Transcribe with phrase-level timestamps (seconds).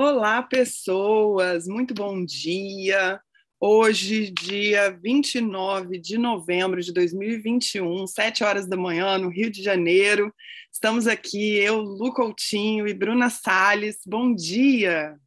[0.00, 3.20] Olá, pessoas, muito bom dia.
[3.58, 10.32] Hoje, dia 29 de novembro de 2021, 7 horas da manhã, no Rio de Janeiro.
[10.72, 13.98] Estamos aqui, eu, Lu Coutinho e Bruna Salles.
[14.06, 15.18] Bom dia!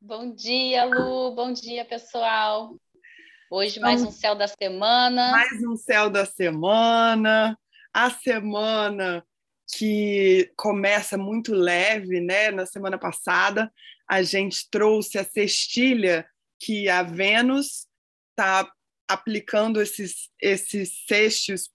[0.00, 1.34] Bom dia, Lu.
[1.34, 2.76] Bom dia, pessoal.
[3.50, 5.32] Hoje, mais um céu da semana.
[5.32, 7.58] Mais um céu da semana.
[7.92, 9.26] A semana
[9.70, 12.50] que começa muito leve, né?
[12.50, 13.72] Na semana passada,
[14.08, 16.26] a gente trouxe a cestilha
[16.58, 17.86] que a Vênus
[18.30, 18.70] está
[19.06, 21.70] aplicando esses, esses cestos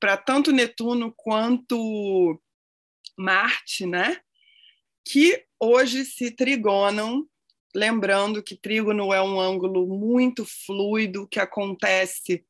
[0.00, 2.40] para tanto Netuno quanto
[3.16, 4.20] Marte, né?
[5.04, 7.26] Que hoje se trigonam,
[7.74, 12.44] lembrando que trígono é um ângulo muito fluido que acontece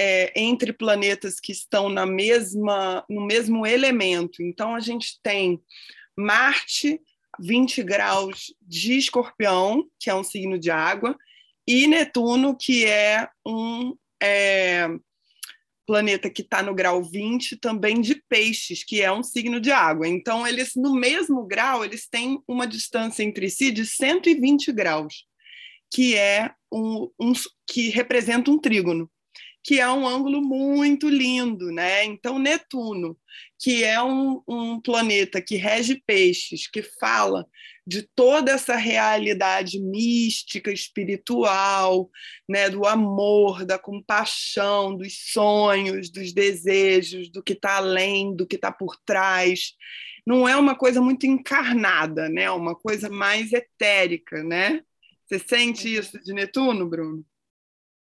[0.00, 4.40] é, entre planetas que estão na mesma, no mesmo elemento.
[4.40, 5.60] Então, a gente tem
[6.16, 7.00] Marte,
[7.40, 11.18] 20 graus de escorpião, que é um signo de água,
[11.66, 14.88] e Netuno, que é um é,
[15.84, 20.06] planeta que está no grau 20, também de peixes, que é um signo de água.
[20.06, 25.26] Então, eles, no mesmo grau, eles têm uma distância entre si de 120 graus,
[25.92, 27.32] que é um, um
[27.66, 29.10] que representa um trígono
[29.68, 32.02] que é um ângulo muito lindo, né?
[32.02, 33.18] Então, Netuno,
[33.60, 37.46] que é um, um planeta que rege peixes, que fala
[37.86, 42.08] de toda essa realidade mística, espiritual,
[42.48, 48.56] né, do amor, da compaixão, dos sonhos, dos desejos, do que está além, do que
[48.56, 49.74] está por trás.
[50.26, 52.44] Não é uma coisa muito encarnada, né?
[52.44, 54.80] É uma coisa mais etérica, né?
[55.26, 56.00] Você sente uhum.
[56.00, 57.22] isso de Netuno, Bruno?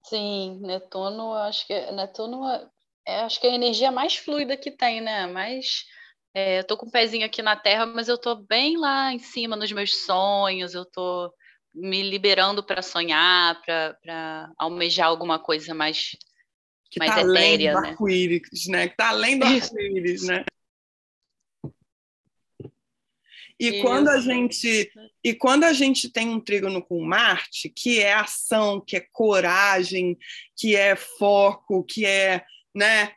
[0.08, 2.68] Sim, Netuno, acho que Netuno é,
[3.06, 5.26] é, acho que é a energia mais fluida que tem, né?
[5.26, 5.84] Mais
[6.34, 9.12] é, eu tô com o um pezinho aqui na terra, mas eu tô bem lá
[9.12, 11.32] em cima nos meus sonhos, eu tô
[11.74, 16.16] me liberando para sonhar, para almejar alguma coisa mais
[16.91, 17.88] que mais tá etérea, além do né?
[17.88, 18.88] arco-íris, né?
[18.88, 20.44] Que tá além do arco-íris, né?
[23.59, 23.83] E Isso.
[23.83, 24.91] quando a gente
[25.25, 30.17] e quando a gente tem um trígono com Marte, que é ação, que é coragem,
[30.56, 32.44] que é foco, que é,
[32.75, 33.15] né,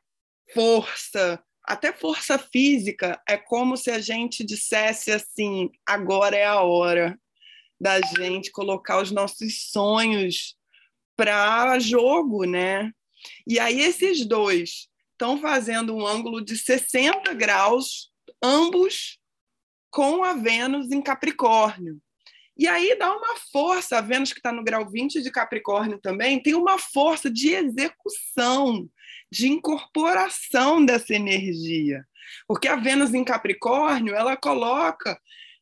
[0.53, 7.19] força, até força física, é como se a gente dissesse assim: agora é a hora
[7.79, 10.55] da gente colocar os nossos sonhos
[11.17, 12.91] para jogo, né?
[13.45, 18.09] E aí esses dois estão fazendo um ângulo de 60 graus,
[18.41, 19.19] ambos
[19.89, 21.99] com a Vênus em Capricórnio.
[22.57, 26.41] E aí dá uma força, a Vênus que está no grau 20 de Capricórnio também,
[26.41, 28.89] tem uma força de execução,
[29.31, 32.05] de incorporação dessa energia.
[32.47, 35.17] Porque a Vênus em Capricórnio, ela coloca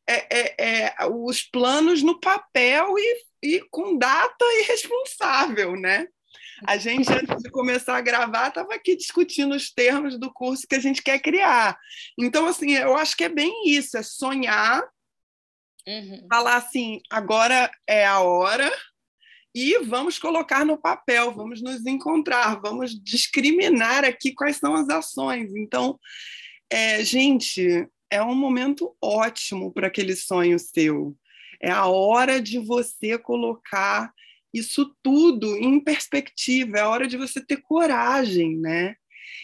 [0.08, 6.08] é, é, é, os planos no papel e, e com data irresponsável, né?
[6.66, 10.74] A gente, antes de começar a gravar, estava aqui discutindo os termos do curso que
[10.74, 11.78] a gente quer criar.
[12.18, 14.82] Então, assim, eu acho que é bem isso: é sonhar,
[15.86, 16.26] uhum.
[16.28, 18.70] falar assim, agora é a hora,
[19.54, 25.54] e vamos colocar no papel, vamos nos encontrar, vamos discriminar aqui quais são as ações.
[25.56, 25.98] Então,
[26.70, 31.16] é, gente, é um momento ótimo para aquele sonho seu.
[31.60, 34.12] É a hora de você colocar
[34.52, 38.96] isso tudo em perspectiva, é hora de você ter coragem, né?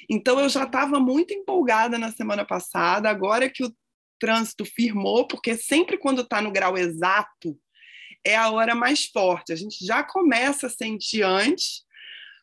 [0.08, 3.74] Então eu já estava muito empolgada na semana passada, agora que o
[4.18, 7.58] trânsito firmou, porque sempre quando está no grau exato
[8.24, 9.52] é a hora mais forte.
[9.52, 11.82] A gente já começa a sentir antes,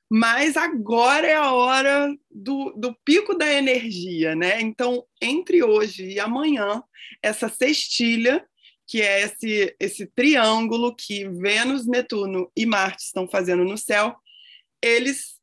[0.10, 4.62] mas agora é a hora do, do pico da energia, né?
[4.62, 6.84] Então, entre hoje e amanhã,
[7.24, 8.46] essa cestilha
[8.92, 14.18] que é esse, esse triângulo que Vênus, Netuno e Marte estão fazendo no céu,
[14.84, 15.38] eles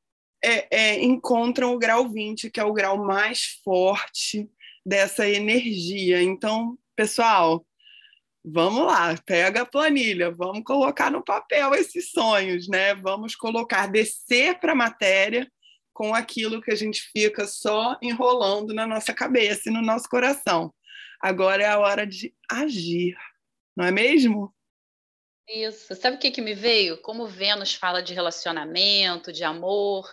[0.44, 4.50] é, é, encontram o grau 20, que é o grau mais forte
[4.84, 6.22] dessa energia.
[6.22, 7.64] Então, pessoal,
[8.44, 12.94] vamos lá, pega a planilha, vamos colocar no papel esses sonhos, né?
[12.96, 15.50] Vamos colocar, descer para a matéria
[15.94, 20.70] com aquilo que a gente fica só enrolando na nossa cabeça e no nosso coração.
[21.18, 23.16] Agora é a hora de agir
[23.78, 24.52] não é mesmo?
[25.48, 25.94] Isso.
[25.94, 27.00] Sabe o que, que me veio?
[27.00, 30.12] Como Vênus fala de relacionamento, de amor,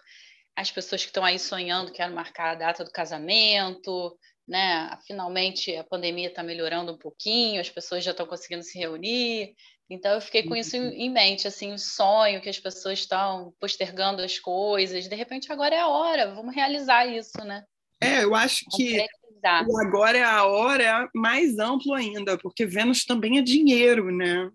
[0.56, 4.16] as pessoas que estão aí sonhando querem marcar a data do casamento,
[4.48, 4.96] né?
[5.08, 9.56] Finalmente a pandemia está melhorando um pouquinho, as pessoas já estão conseguindo se reunir.
[9.90, 14.22] Então eu fiquei com isso em mente, assim, o sonho que as pessoas estão postergando
[14.22, 15.08] as coisas.
[15.08, 17.64] De repente agora é a hora, vamos realizar isso, né?
[18.00, 19.04] É, eu acho que
[19.46, 19.64] Tá.
[19.64, 24.50] E agora é a hora mais amplo ainda, porque Vênus também é dinheiro, né?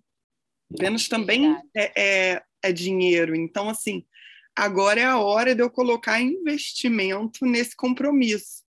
[0.69, 1.93] Vênus também é,
[2.33, 3.37] é, é dinheiro.
[3.37, 4.05] Então, assim,
[4.53, 8.65] agora é a hora de eu colocar investimento nesse compromisso.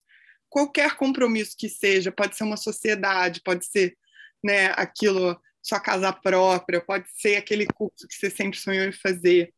[0.48, 3.98] Qualquer compromisso que seja, pode ser uma sociedade, pode ser
[4.44, 9.52] né, aquilo, sua casa própria, pode ser aquele curso que você sempre sonhou em fazer.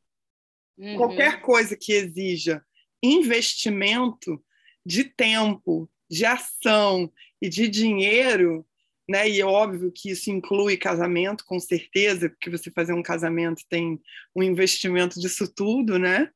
[0.77, 0.95] Uhum.
[0.95, 2.63] Qualquer coisa que exija
[3.03, 4.41] investimento
[4.85, 7.11] de tempo, de ação
[7.41, 8.65] e de dinheiro,
[9.09, 9.27] né?
[9.27, 13.99] E é óbvio que isso inclui casamento, com certeza, porque você fazer um casamento tem
[14.35, 16.29] um investimento disso tudo, né?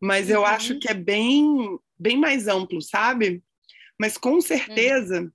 [0.00, 0.46] Mas eu uhum.
[0.46, 3.42] acho que é bem, bem mais amplo, sabe?
[3.98, 5.30] Mas com certeza uhum.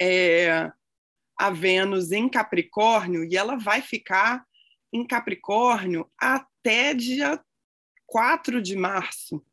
[0.00, 0.72] é,
[1.38, 4.44] a Vênus em Capricórnio, e ela vai ficar
[4.92, 7.40] em Capricórnio até dia
[8.06, 9.44] 4 de março.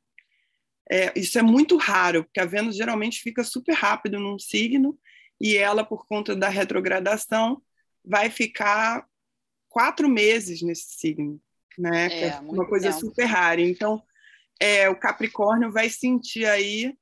[0.89, 4.97] É, isso é muito raro, porque a Vênus geralmente fica super rápido num signo
[5.39, 7.61] e ela, por conta da retrogradação,
[8.03, 9.05] vai ficar
[9.69, 11.39] quatro meses nesse signo,
[11.77, 12.07] né?
[12.07, 12.99] É, é uma coisa tempo.
[13.01, 13.61] super rara.
[13.61, 14.01] Então,
[14.59, 16.95] é, o Capricórnio vai sentir aí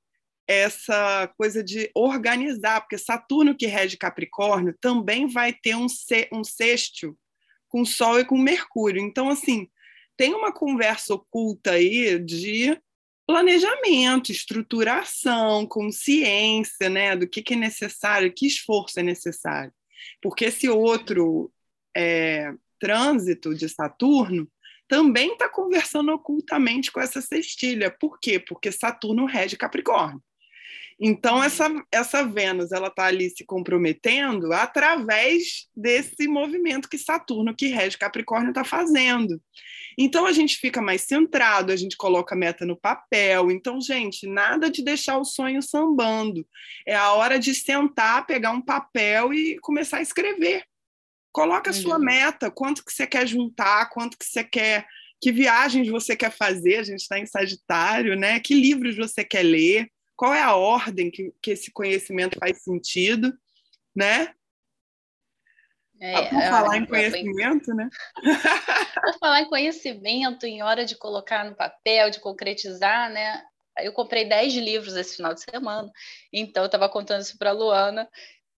[0.48, 5.88] essa coisa de organizar, porque Saturno, que rege Capricórnio, também vai ter um,
[6.32, 7.18] um sexto
[7.70, 9.02] com Sol e com Mercúrio.
[9.02, 9.70] Então, assim,
[10.18, 12.80] tem uma conversa oculta aí de
[13.25, 19.74] planejamento, estruturação, consciência né, do que, que é necessário, que esforço é necessário.
[20.22, 21.51] Porque esse outro
[21.95, 24.48] é, trânsito de Saturno
[24.88, 27.89] também está conversando ocultamente com essa cestilha.
[27.89, 28.39] Por quê?
[28.39, 30.22] Porque Saturno rege Capricórnio.
[31.00, 37.68] Então, essa, essa Vênus ela está ali se comprometendo através desse movimento que Saturno, que
[37.68, 39.42] rege Capricórnio, está fazendo.
[39.98, 43.50] Então a gente fica mais centrado, a gente coloca a meta no papel.
[43.50, 46.46] Então, gente, nada de deixar o sonho sambando.
[46.86, 50.64] É a hora de sentar, pegar um papel e começar a escrever.
[51.32, 52.04] Coloca a sua uhum.
[52.04, 54.86] meta, quanto que você quer juntar, quanto que você quer,
[55.22, 58.40] que viagens você quer fazer, a gente está em Sagitário, né?
[58.40, 63.38] Que livros você quer ler, qual é a ordem que, que esse conhecimento faz sentido,
[63.96, 64.34] né?
[66.00, 67.90] É, por falar em conhecimento, né?
[69.06, 73.44] Por falar em conhecimento, em hora de colocar no papel, de concretizar, né?
[73.80, 75.90] Eu comprei 10 livros esse final de semana,
[76.34, 78.10] então eu estava contando isso para a Luana,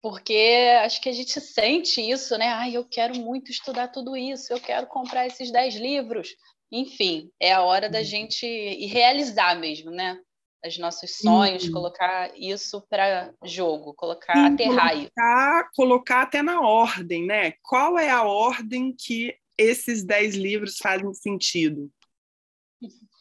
[0.00, 2.48] porque acho que a gente sente isso, né?
[2.48, 6.28] Ai, eu quero muito estudar tudo isso, eu quero comprar esses 10 livros.
[6.70, 8.04] Enfim, é a hora da uhum.
[8.04, 10.18] gente ir realizar mesmo, né?
[10.66, 11.72] Os nossos sonhos, Sim.
[11.72, 17.52] colocar isso para jogo, colocar, Sim, aterrar colocar, colocar até na ordem, né?
[17.62, 21.90] Qual é a ordem que esses dez livros fazem sentido?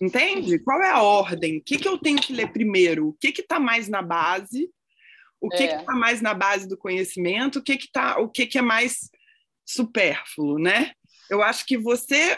[0.02, 0.60] Entende?
[0.60, 1.58] Qual é a ordem?
[1.58, 3.10] O que, que eu tenho que ler primeiro?
[3.10, 4.70] O que está mais na base?
[5.40, 5.78] O que é.
[5.78, 7.60] está mais na base do conhecimento?
[7.60, 9.10] O que, que, tá, o que, que é mais
[9.66, 10.92] supérfluo, né?
[11.30, 12.38] Eu acho que você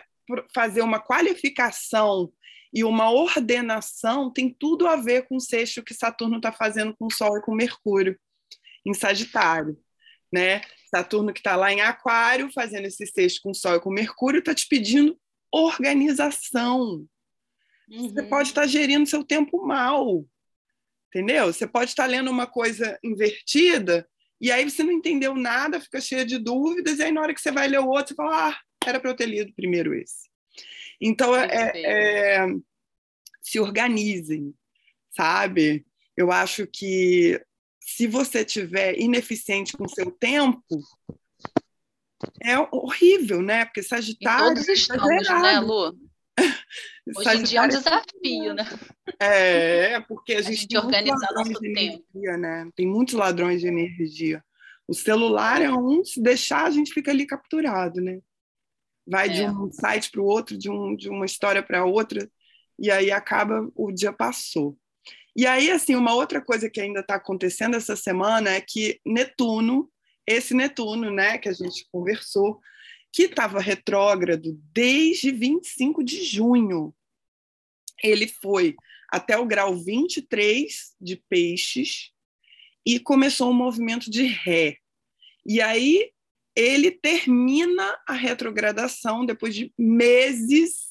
[0.54, 2.32] fazer uma qualificação
[2.74, 7.06] e uma ordenação tem tudo a ver com o sexto que Saturno está fazendo com
[7.06, 8.20] o Sol e com Mercúrio,
[8.86, 9.78] em Sagitário.
[10.32, 10.62] Né?
[10.94, 14.40] Saturno que está lá em Aquário, fazendo esse sexto com o Sol e com Mercúrio,
[14.40, 15.18] está te pedindo
[15.52, 17.08] organização.
[17.90, 18.10] Uhum.
[18.10, 20.26] Você pode estar tá gerindo seu tempo mal,
[21.08, 21.48] entendeu?
[21.48, 24.08] Você pode estar tá lendo uma coisa invertida
[24.40, 27.42] e aí você não entendeu nada, fica cheia de dúvidas, e aí na hora que
[27.42, 30.30] você vai ler o outro, você fala, ah, era para eu ter lido primeiro esse.
[31.00, 32.48] Então, é, é, é,
[33.42, 34.54] se organizem,
[35.16, 35.86] sabe?
[36.16, 37.40] Eu acho que
[37.80, 40.82] se você tiver ineficiente com o seu tempo,
[42.44, 43.66] é horrível, né?
[43.66, 44.52] Porque Sagitário.
[44.52, 45.98] E todos estamos, é né, Lu?
[47.16, 48.66] Hoje em dia é um desafio, né?
[49.20, 51.80] É, porque a gente, a gente tem organizar nosso tempo.
[51.80, 52.70] Energia, né?
[52.76, 54.44] Tem muitos ladrões de energia.
[54.88, 58.20] O celular é um, se deixar, a gente fica ali capturado, né?
[59.08, 59.32] Vai é.
[59.32, 62.30] de um site para o outro, de, um, de uma história para outra,
[62.78, 64.78] e aí acaba, o dia passou.
[65.36, 69.90] E aí, assim, uma outra coisa que ainda está acontecendo essa semana é que Netuno,
[70.26, 72.60] esse Netuno, né, que a gente conversou,
[73.14, 76.94] que estava retrógrado desde 25 de junho,
[78.04, 78.76] ele foi
[79.10, 82.12] até o grau 23 de peixes
[82.86, 84.78] e começou um movimento de ré.
[85.46, 86.12] E aí
[86.58, 90.88] ele termina a retrogradação depois de meses,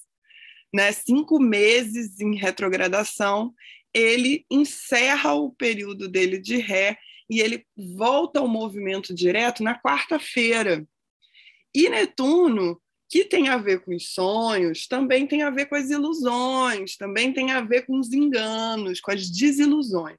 [0.73, 3.53] né, cinco meses em retrogradação,
[3.93, 6.97] ele encerra o período dele de ré
[7.29, 10.87] e ele volta ao movimento direto na quarta-feira.
[11.75, 12.81] E Netuno,
[13.11, 17.33] que tem a ver com os sonhos, também tem a ver com as ilusões, também
[17.33, 20.19] tem a ver com os enganos, com as desilusões.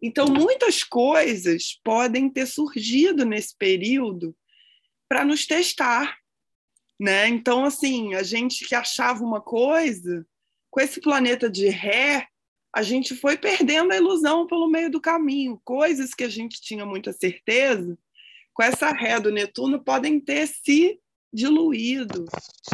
[0.00, 4.32] Então, muitas coisas podem ter surgido nesse período
[5.08, 6.18] para nos testar.
[6.98, 7.28] Né?
[7.28, 10.26] Então, assim, a gente que achava uma coisa,
[10.70, 12.28] com esse planeta de ré,
[12.74, 15.60] a gente foi perdendo a ilusão pelo meio do caminho.
[15.64, 17.98] Coisas que a gente tinha muita certeza,
[18.52, 21.00] com essa ré do Netuno, podem ter se
[21.32, 22.24] diluído,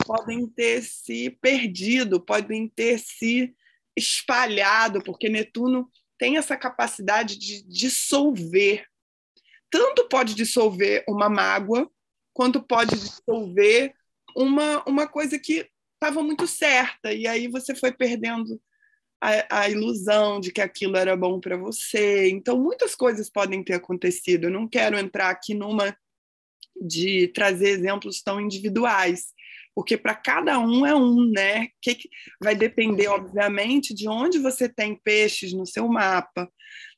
[0.07, 3.55] podem ter se perdido, podem ter se
[3.97, 8.87] espalhado, porque Netuno tem essa capacidade de dissolver.
[9.71, 11.91] Tanto pode dissolver uma mágoa,
[12.33, 13.95] quanto pode dissolver
[14.37, 18.61] uma, uma coisa que estava muito certa, e aí você foi perdendo
[19.23, 22.29] a, a ilusão de que aquilo era bom para você.
[22.29, 24.45] Então, muitas coisas podem ter acontecido.
[24.45, 25.97] Eu não quero entrar aqui numa
[26.85, 29.27] de trazer exemplos tão individuais,
[29.75, 31.69] porque para cada um é um, né?
[31.81, 32.09] Que, que
[32.43, 36.51] vai depender, obviamente, de onde você tem peixes no seu mapa,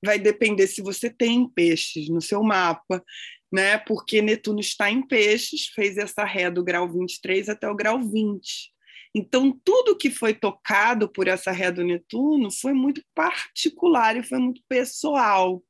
[0.02, 3.04] vai depender se você tem peixes no seu mapa,
[3.54, 3.78] né?
[3.78, 8.74] Porque Netuno está em peixes, fez essa ré do grau 23 até o grau 20.
[9.14, 14.38] Então, tudo que foi tocado por essa ré do Netuno foi muito particular e foi
[14.38, 15.62] muito pessoal.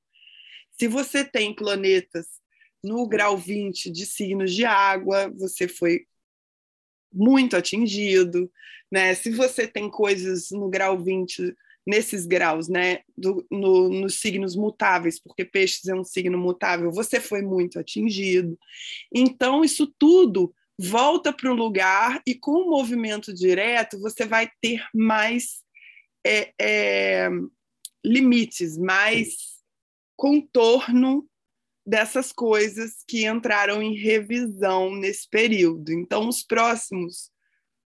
[0.79, 2.27] Se você tem planetas
[2.83, 6.07] no grau 20 de signos de água, você foi
[7.13, 8.51] muito atingido,
[8.91, 9.15] né?
[9.15, 11.55] Se você tem coisas no grau 20
[11.87, 17.21] nesses graus, né, do, no, nos signos mutáveis, porque peixes é um signo mutável, você
[17.21, 18.59] foi muito atingido.
[19.13, 24.85] Então, isso tudo volta para o lugar e com o movimento direto você vai ter
[24.93, 25.63] mais
[26.27, 27.29] é, é,
[28.05, 29.55] limites, mais
[30.17, 31.29] contorno
[31.87, 35.93] dessas coisas que entraram em revisão nesse período.
[35.93, 37.31] Então, os próximos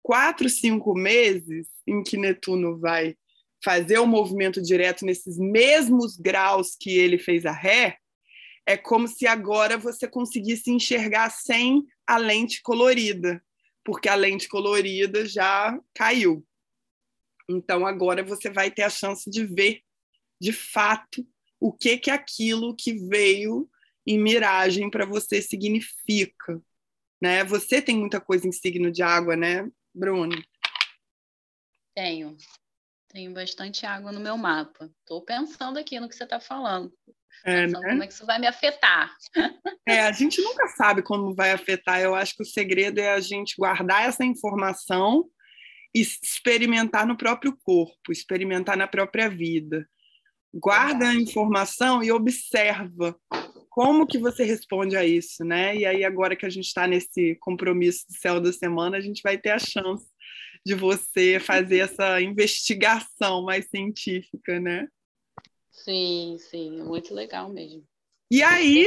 [0.04, 3.16] quatro, cinco meses em que Netuno vai
[3.64, 7.98] fazer o movimento direto nesses mesmos graus que ele fez a ré,
[8.66, 13.44] é como se agora você conseguisse enxergar sem a lente colorida,
[13.84, 16.46] porque a lente colorida já caiu.
[17.50, 19.82] Então agora você vai ter a chance de ver
[20.40, 21.28] de fato
[21.60, 23.70] o que que aquilo que veio
[24.06, 26.62] em miragem para você significa,
[27.22, 27.44] né?
[27.44, 30.42] Você tem muita coisa em signo de água, né, Bruno?
[31.96, 32.38] Tenho.
[33.10, 34.90] Tenho bastante água no meu mapa.
[35.00, 36.94] Estou pensando aqui no que você está falando.
[37.44, 37.74] É, né?
[37.74, 39.12] Como é que isso vai me afetar?
[39.88, 42.00] É, a gente nunca sabe como vai afetar.
[42.00, 45.28] Eu acho que o segredo é a gente guardar essa informação
[45.96, 49.90] e experimentar no próprio corpo, experimentar na própria vida.
[50.54, 53.20] Guarda a informação e observa
[53.70, 55.76] como que você responde a isso, né?
[55.76, 59.22] E aí agora que a gente está nesse compromisso do céu da semana, a gente
[59.24, 60.06] vai ter a chance
[60.70, 64.88] de você fazer essa investigação mais científica, né?
[65.72, 67.84] Sim, sim, é muito legal mesmo.
[68.30, 68.86] E aí,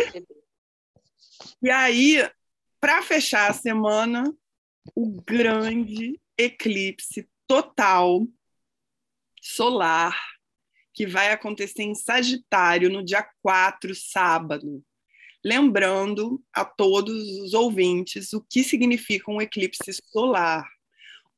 [1.61, 2.19] e aí,
[2.81, 4.33] para fechar a semana,
[4.95, 8.29] o grande eclipse total
[9.41, 10.17] solar
[10.95, 14.85] que vai acontecer em Sagitário no dia 4, sábado.
[15.45, 20.65] Lembrando a todos os ouvintes o que significa um eclipse solar.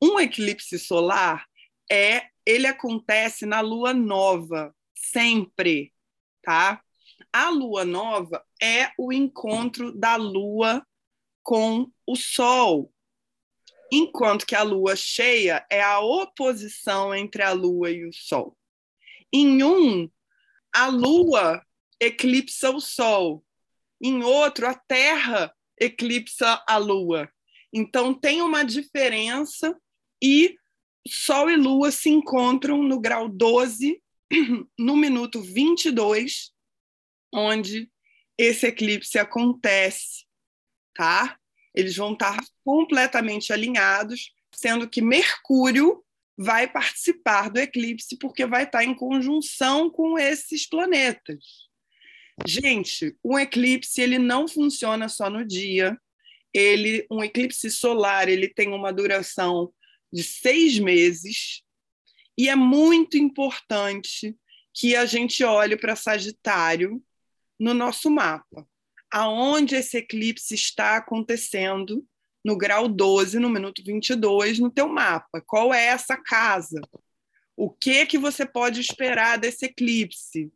[0.05, 1.45] Um eclipse solar
[1.91, 5.91] é ele acontece na lua nova, sempre,
[6.43, 6.81] tá?
[7.33, 10.85] A lua nova é o encontro da lua
[11.41, 12.93] com o sol,
[13.91, 18.55] enquanto que a lua cheia é a oposição entre a lua e o sol.
[19.33, 20.09] Em um,
[20.75, 21.65] a Lua
[22.01, 23.41] eclipsa o Sol.
[24.01, 27.29] Em outro, a Terra eclipsa a Lua.
[27.73, 29.73] Então, tem uma diferença
[30.25, 30.57] e
[31.07, 34.01] Sol e Lua se encontram no grau 12,
[34.79, 36.51] no minuto 22,
[37.31, 37.91] onde
[38.35, 40.25] esse eclipse acontece,
[40.95, 41.37] tá?
[41.75, 46.03] Eles vão estar completamente alinhados, sendo que Mercúrio
[46.35, 51.69] vai participar do eclipse porque vai estar em conjunção com esses planetas.
[52.47, 55.95] Gente, um eclipse ele não funciona só no dia.
[56.51, 59.71] Ele, um eclipse solar, ele tem uma duração
[60.11, 61.63] de seis meses
[62.37, 64.35] e é muito importante
[64.73, 67.01] que a gente olhe para Sagitário
[67.57, 68.67] no nosso mapa,
[69.11, 72.05] aonde esse eclipse está acontecendo
[72.43, 75.41] no grau 12, no minuto 22, no teu mapa.
[75.47, 76.81] Qual é essa casa?
[77.55, 80.51] O que que você pode esperar desse eclipse?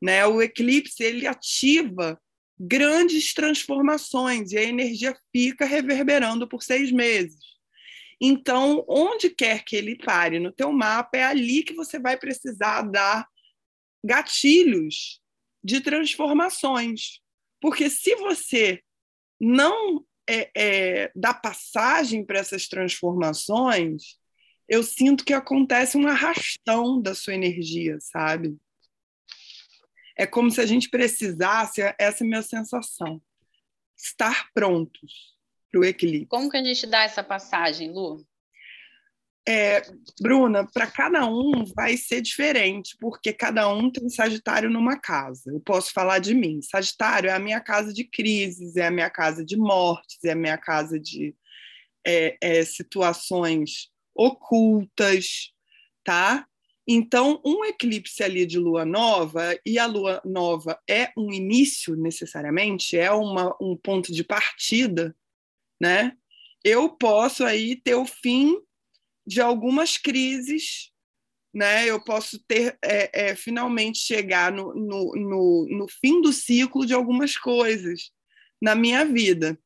[0.00, 0.24] Né?
[0.24, 2.20] O eclipse ele ativa
[2.58, 7.53] grandes transformações e a energia fica reverberando por seis meses.
[8.20, 12.82] Então, onde quer que ele pare no teu mapa, é ali que você vai precisar
[12.82, 13.26] dar
[14.04, 15.20] gatilhos
[15.62, 17.20] de transformações.
[17.60, 18.82] Porque se você
[19.40, 24.18] não é, é, dá passagem para essas transformações,
[24.68, 28.56] eu sinto que acontece um arrastão da sua energia, sabe?
[30.16, 33.20] É como se a gente precisasse, essa é a minha sensação,
[33.96, 35.33] estar prontos
[35.74, 36.28] para o equilíbrio.
[36.28, 38.24] Como que a gente dá essa passagem, Lu?
[39.46, 39.82] É,
[40.20, 45.50] Bruna, para cada um vai ser diferente, porque cada um tem Sagitário numa casa.
[45.50, 46.62] Eu posso falar de mim.
[46.62, 50.36] Sagitário é a minha casa de crises, é a minha casa de mortes, é a
[50.36, 51.34] minha casa de
[52.06, 55.50] é, é, situações ocultas,
[56.04, 56.46] tá?
[56.86, 62.96] Então, um eclipse ali de lua nova, e a lua nova é um início necessariamente,
[62.96, 65.14] é uma, um ponto de partida,
[65.80, 66.16] né?
[66.62, 68.58] Eu posso aí ter o fim
[69.26, 70.90] de algumas crises,
[71.52, 71.86] né?
[71.88, 76.94] Eu posso ter é, é, finalmente chegar no, no, no, no fim do ciclo de
[76.94, 78.10] algumas coisas
[78.60, 79.58] na minha vida,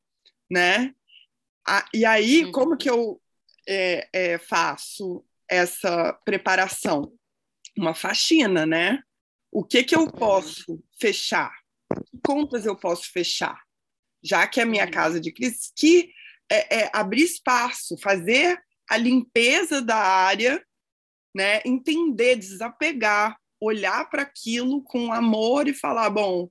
[0.49, 0.93] né?
[1.93, 2.51] e aí, uhum.
[2.51, 3.21] como que eu
[3.67, 7.13] é, é, faço essa preparação?
[7.77, 9.03] Uma faxina, né?
[9.51, 10.11] O que, que eu uhum.
[10.11, 11.53] posso fechar?
[12.07, 13.61] Que contas eu posso fechar?
[14.23, 16.11] Já que é a minha casa de crise, que
[16.51, 18.59] é, é abrir espaço, fazer
[18.89, 20.63] a limpeza da área,
[21.35, 21.61] né?
[21.65, 26.49] entender, desapegar, olhar para aquilo com amor e falar: bom,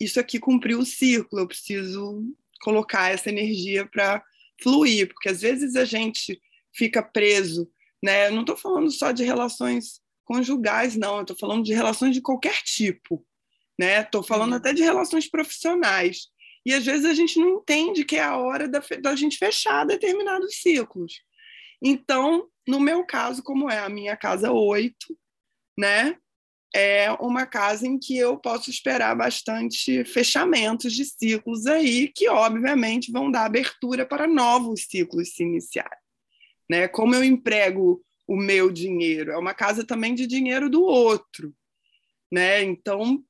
[0.00, 2.22] isso aqui cumpriu o ciclo, eu preciso
[2.60, 4.22] colocar essa energia para
[4.62, 6.40] fluir, porque às vezes a gente
[6.74, 7.70] fica preso,
[8.02, 8.28] né?
[8.28, 12.20] Eu não estou falando só de relações conjugais, não, eu estou falando de relações de
[12.20, 13.24] qualquer tipo,
[13.78, 14.00] né?
[14.00, 14.58] Estou falando uhum.
[14.58, 16.28] até de relações profissionais.
[16.64, 19.84] E às vezes a gente não entende que é a hora da, da gente fechar
[19.84, 21.22] determinados ciclos.
[21.82, 24.94] Então, no meu caso, como é a minha casa 8,
[25.76, 26.16] né?
[26.74, 33.12] É uma casa em que eu posso esperar bastante fechamentos de ciclos aí, que obviamente
[33.12, 35.98] vão dar abertura para novos ciclos se iniciarem.
[36.70, 36.88] Né?
[36.88, 39.32] Como eu emprego o meu dinheiro?
[39.32, 41.54] É uma casa também de dinheiro do outro.
[42.32, 42.62] Né?
[42.62, 43.22] Então,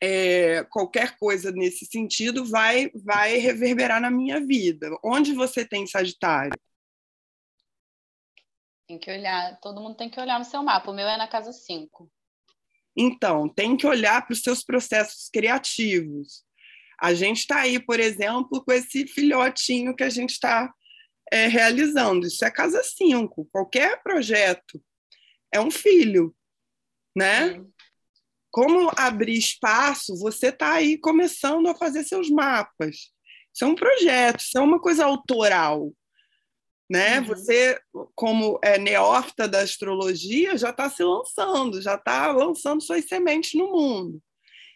[0.00, 4.96] é, qualquer coisa nesse sentido vai, vai reverberar na minha vida.
[5.02, 6.58] Onde você tem Sagitário?
[8.86, 10.90] Tem que olhar, todo mundo tem que olhar no seu mapa.
[10.90, 12.10] O meu é na casa 5.
[12.96, 16.44] Então, tem que olhar para os seus processos criativos.
[17.00, 20.72] A gente está aí, por exemplo, com esse filhotinho que a gente está
[21.30, 22.26] é, realizando.
[22.26, 23.48] Isso é casa 5.
[23.52, 24.82] Qualquer projeto
[25.52, 26.34] é um filho,
[27.14, 27.54] né?
[27.54, 27.72] Sim.
[28.58, 33.12] Como abrir espaço, você está aí começando a fazer seus mapas.
[33.54, 35.92] Isso é um projeto, isso é uma coisa autoral
[36.88, 37.20] né?
[37.20, 37.26] Uhum.
[37.26, 37.78] Você,
[38.14, 43.70] como é neófita da astrologia, já está se lançando, já está lançando suas sementes no
[43.70, 44.22] mundo.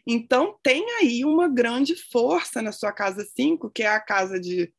[0.07, 4.73] Então, tem aí uma grande força na sua casa 5, que é a casa de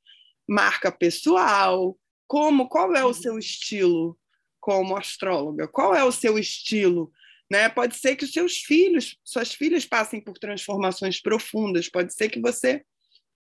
[0.47, 1.97] marca pessoal.
[2.27, 3.39] Como, qual é o seu uhum.
[3.39, 4.17] estilo
[4.59, 5.67] como astróloga?
[5.67, 7.11] Qual é o seu estilo?
[7.51, 7.69] Né?
[7.69, 12.39] Pode ser que os seus filhos, suas filhas passem por transformações profundas, pode ser que
[12.39, 12.83] você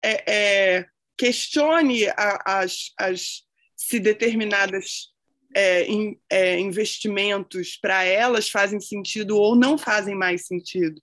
[0.03, 3.43] é, é, questione a, as, as
[3.77, 5.13] se determinadas
[5.55, 11.01] é, in, é, investimentos para elas fazem sentido ou não fazem mais sentido.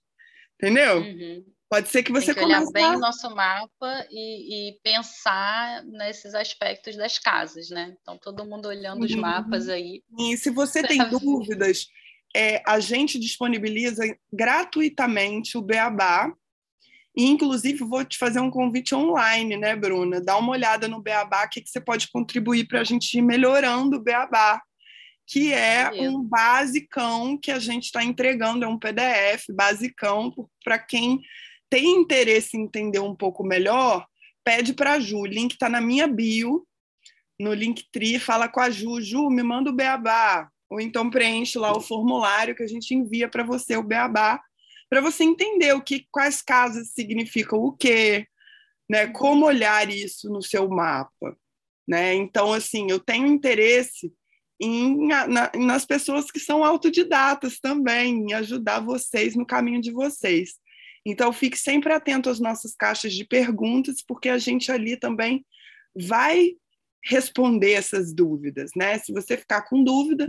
[0.54, 0.98] Entendeu?
[0.98, 1.44] Uhum.
[1.68, 6.32] Pode ser que você Tem que olhar bem o nosso mapa e, e, pensar nesses
[6.32, 7.96] aspectos das casas, né?
[8.00, 9.06] Então, todo mundo olhando uhum.
[9.06, 10.02] os mapas aí.
[10.16, 11.88] E se você tem dúvidas,
[12.36, 16.30] é, a gente disponibiliza gratuitamente o Beabá,
[17.16, 20.20] e, inclusive, vou te fazer um convite online, né, Bruna?
[20.20, 23.22] Dá uma olhada no Beabá, o que, que você pode contribuir para a gente ir
[23.22, 24.60] melhorando o Beabá,
[25.26, 30.30] que é um basicão que a gente está entregando, é um PDF basicão
[30.62, 31.22] para quem
[31.70, 34.06] tem interesse em entender um pouco melhor,
[34.44, 35.20] pede para a Ju.
[35.20, 36.66] O link está na minha bio,
[37.40, 39.00] no Linktree, fala com a Ju.
[39.00, 40.50] Ju, me manda o Beabá.
[40.70, 44.40] Ou então preenche lá o formulário que a gente envia para você, o Beabá
[44.88, 48.26] para você entender o que, quais casas significam o quê,
[48.88, 49.08] né?
[49.08, 51.36] Como olhar isso no seu mapa,
[51.86, 52.14] né?
[52.14, 54.12] Então, assim, eu tenho interesse
[54.60, 60.54] em, na, nas pessoas que são autodidatas também, em ajudar vocês no caminho de vocês.
[61.04, 65.44] Então, fique sempre atento às nossas caixas de perguntas, porque a gente ali também
[65.96, 66.52] vai
[67.04, 68.98] responder essas dúvidas, né?
[68.98, 70.28] Se você ficar com dúvida,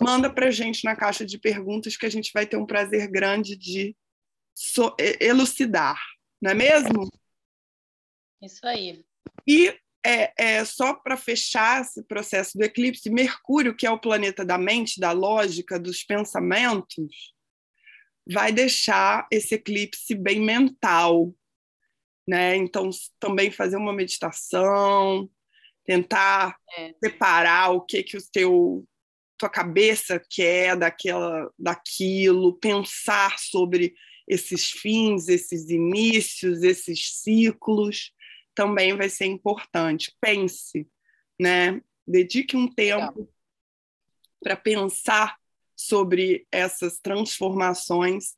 [0.00, 3.08] manda para a gente na caixa de perguntas que a gente vai ter um prazer
[3.08, 3.96] grande de
[4.54, 6.00] so elucidar,
[6.40, 7.08] não é mesmo?
[8.40, 9.04] Isso aí.
[9.46, 14.44] E é, é só para fechar esse processo do eclipse, Mercúrio, que é o planeta
[14.44, 17.32] da mente, da lógica, dos pensamentos,
[18.30, 21.34] vai deixar esse eclipse bem mental,
[22.26, 22.56] né?
[22.56, 25.30] Então, também fazer uma meditação,
[25.84, 26.94] tentar é.
[27.02, 28.86] separar o que que o teu
[29.42, 33.92] tua cabeça quer daquela daquilo, pensar sobre
[34.28, 38.12] esses fins, esses inícios, esses ciclos,
[38.54, 40.16] também vai ser importante.
[40.20, 40.86] Pense,
[41.40, 41.80] né?
[42.06, 43.28] Dedique um tempo
[44.40, 45.36] para pensar
[45.74, 48.36] sobre essas transformações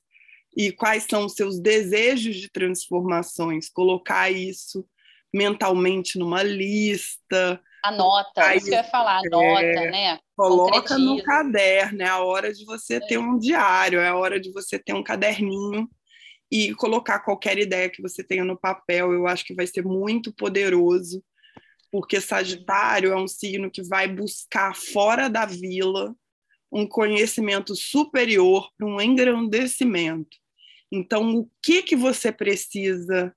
[0.57, 4.89] e quais são os seus desejos de transformações, colocar isso
[5.35, 7.61] mentalmente numa lista.
[7.85, 10.19] Anota, isso que eu ia falar, anota, é, né?
[10.35, 13.01] Coloca no caderno, é a hora de você é.
[13.01, 15.87] ter um diário, é a hora de você ter um caderninho
[16.51, 19.13] e colocar qualquer ideia que você tenha no papel.
[19.13, 21.23] Eu acho que vai ser muito poderoso,
[21.93, 26.17] porque Sagitário é um signo que vai buscar fora da vila
[26.73, 30.39] um conhecimento superior para um engrandecimento.
[30.91, 33.37] Então, o que que você precisa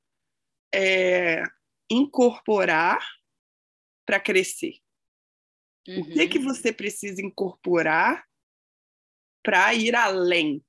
[0.74, 1.44] é,
[1.90, 3.17] incorporar
[4.08, 4.80] para crescer?
[5.88, 6.02] Uhum.
[6.02, 6.46] O que que uhum.
[6.46, 8.26] você precisa incorporar
[9.44, 10.64] para ir além,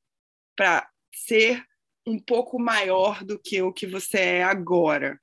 [0.57, 1.65] para ser
[2.07, 5.19] um pouco maior do que o que você é agora?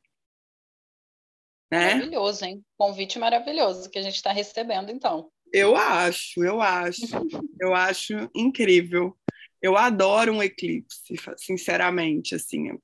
[1.71, 1.95] Né?
[1.95, 2.65] Maravilhoso, hein?
[2.77, 5.31] Convite maravilhoso que a gente está recebendo, então.
[5.51, 7.01] Eu acho, eu acho,
[7.59, 9.17] eu acho incrível.
[9.61, 12.77] Eu adoro um eclipse, sinceramente, assim,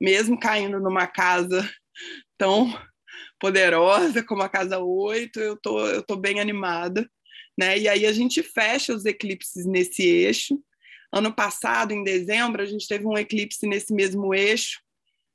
[0.00, 1.68] mesmo caindo numa casa
[2.36, 2.68] tão
[3.38, 7.08] poderosa como a casa 8, eu tô, eu tô bem animada,
[7.56, 7.78] né?
[7.78, 10.60] E aí a gente fecha os eclipses nesse eixo.
[11.12, 14.80] Ano passado, em dezembro, a gente teve um eclipse nesse mesmo eixo,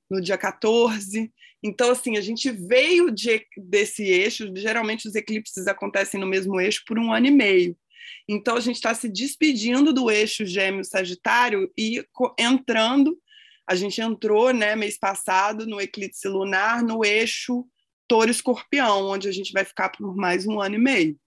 [0.09, 1.31] no dia 14.
[1.63, 6.83] Então, assim, a gente veio de, desse eixo, geralmente os eclipses acontecem no mesmo eixo
[6.85, 7.77] por um ano e meio.
[8.27, 12.05] Então, a gente está se despedindo do eixo Gêmeo-Sagitário e
[12.37, 13.17] entrando.
[13.67, 17.65] A gente entrou, né, mês passado, no eclipse lunar, no eixo
[18.07, 21.19] Touro-Escorpião, onde a gente vai ficar por mais um ano e meio.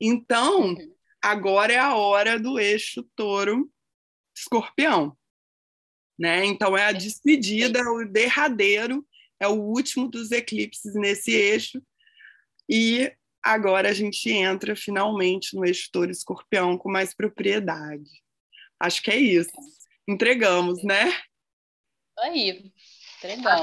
[0.00, 0.94] Então, uhum.
[1.22, 5.16] agora é a hora do eixo Touro-Escorpião.
[6.18, 6.44] Né?
[6.44, 9.06] Então, é a despedida, o derradeiro,
[9.40, 11.82] é o último dos eclipses nesse eixo.
[12.68, 18.08] E agora a gente entra finalmente no eixo Touro Escorpião com mais propriedade.
[18.78, 19.50] Acho que é isso.
[20.08, 21.12] Entregamos, né?
[22.18, 22.72] Aí,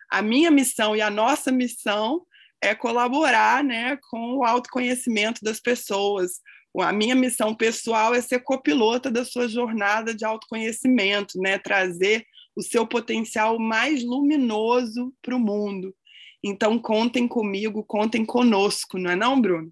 [0.09, 2.25] a minha missão e a nossa missão
[2.61, 6.41] é colaborar, né, com o autoconhecimento das pessoas.
[6.77, 12.61] A minha missão pessoal é ser copilota da sua jornada de autoconhecimento, né, trazer o
[12.61, 15.95] seu potencial mais luminoso para o mundo.
[16.43, 19.71] Então, contem comigo, contem conosco, não é não, Bruno?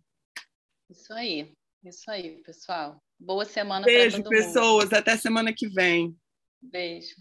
[0.89, 1.51] Isso aí,
[1.83, 3.01] isso aí, pessoal.
[3.19, 4.30] Boa semana para todo mundo.
[4.30, 4.93] Beijo, pessoas.
[4.93, 6.15] Até semana que vem.
[6.62, 7.15] Beijo.